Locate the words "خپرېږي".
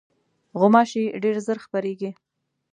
1.65-2.11